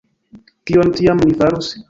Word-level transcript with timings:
Kion 0.71 0.91
tiam 1.01 1.23
ni 1.27 1.39
farus? 1.43 1.73